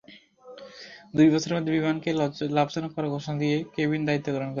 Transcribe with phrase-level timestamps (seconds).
[1.13, 2.09] দুই বছরের মধ্যে বিমানকে
[2.51, 4.49] লাভজনক করার ঘোষণা দিয়ে কেভিন দায়িত্ব গ্রহণ করেন।